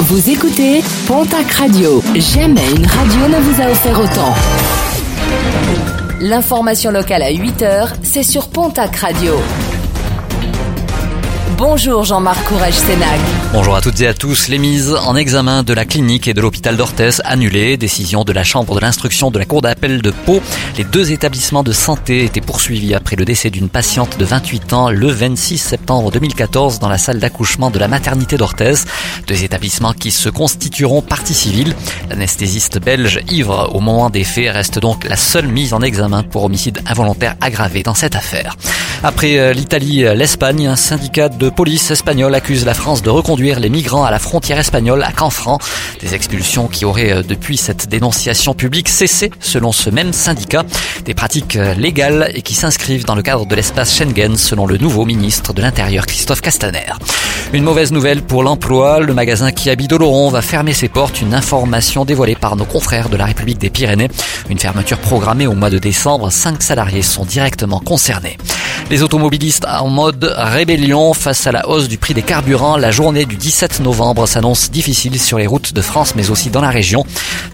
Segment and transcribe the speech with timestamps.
[0.00, 2.02] Vous écoutez Pontac Radio.
[2.14, 4.34] Jamais une radio ne vous a offert autant.
[6.20, 9.34] L'information locale à 8h, c'est sur Pontac Radio.
[11.66, 13.18] Bonjour Jean-Marc Courage Sénac.
[13.54, 14.48] Bonjour à toutes et à tous.
[14.48, 17.78] Les mises en examen de la clinique et de l'hôpital d'Orthez annulées.
[17.78, 20.42] Décision de la Chambre de l'instruction de la Cour d'appel de Pau.
[20.76, 24.90] Les deux établissements de santé étaient poursuivis après le décès d'une patiente de 28 ans
[24.90, 28.74] le 26 septembre 2014 dans la salle d'accouchement de la maternité d'Orthez.
[29.26, 31.74] Deux établissements qui se constitueront partie civile.
[32.10, 36.44] L'anesthésiste belge ivre au moment des faits reste donc la seule mise en examen pour
[36.44, 38.54] homicide involontaire aggravé dans cette affaire.
[39.02, 43.60] Après euh, l'Italie, euh, l'Espagne, un syndicat de police espagnol accuse la France de reconduire
[43.60, 45.58] les migrants à la frontière espagnole à Canfranc.
[46.00, 50.64] Des expulsions qui auraient euh, depuis cette dénonciation publique cessé selon ce même syndicat.
[51.04, 55.04] Des pratiques légales et qui s'inscrivent dans le cadre de l'espace Schengen selon le nouveau
[55.04, 56.92] ministre de l'Intérieur Christophe Castaner.
[57.52, 59.00] Une mauvaise nouvelle pour l'emploi.
[59.00, 61.20] Le magasin qui habite Oloron va fermer ses portes.
[61.20, 64.08] Une information dévoilée par nos confrères de la République des Pyrénées.
[64.48, 66.30] Une fermeture programmée au mois de décembre.
[66.30, 68.38] Cinq salariés sont directement concernés.
[68.90, 72.76] Les automobilistes en mode rébellion face à la hausse du prix des carburants.
[72.76, 76.60] La journée du 17 novembre s'annonce difficile sur les routes de France mais aussi dans
[76.60, 77.04] la région.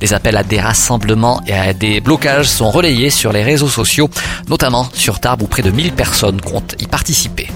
[0.01, 4.11] Des appels à des rassemblements et à des blocages sont relayés sur les réseaux sociaux,
[4.49, 7.49] notamment sur Tarbes où près de 1000 personnes comptent y participer.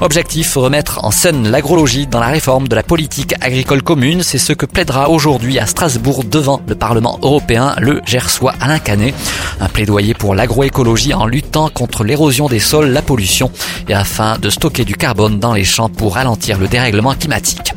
[0.00, 4.22] Objectif, remettre en scène l'agrologie dans la réforme de la politique agricole commune.
[4.22, 9.12] C'est ce que plaidera aujourd'hui à Strasbourg devant le Parlement européen le Gersois Alain Canet.
[9.60, 13.50] Un plaidoyer pour l'agroécologie en luttant contre l'érosion des sols, la pollution
[13.88, 17.72] et afin de stocker du carbone dans les champs pour ralentir le dérèglement climatique.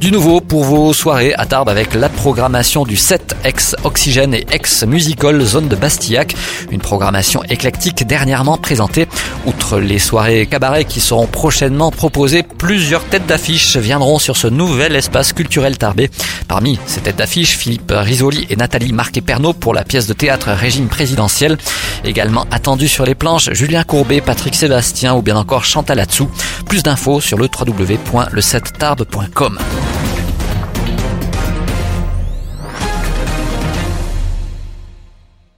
[0.00, 5.40] Du nouveau pour vos soirées à Tarbes avec la programmation du 7 ex-Oxygène et ex-Musical
[5.42, 6.34] Zone de Bastillac.
[6.70, 9.06] Une programmation éclectique dernièrement présentée.
[9.46, 14.96] Outre les soirées cabaret qui seront prochainement proposées, plusieurs têtes d'affiche viendront sur ce nouvel
[14.96, 16.10] espace culturel tarbé.
[16.48, 20.88] Parmi ces têtes d'affiche, Philippe Risoli et Nathalie Marquet-Pernot pour la pièce de théâtre Régime
[20.88, 21.56] présidentiel.
[22.04, 26.28] Également attendu sur les planches, Julien Courbet, Patrick Sébastien ou bien encore Chantal Atsou.
[26.66, 29.58] Plus d'infos sur le www.le7tarbes.com.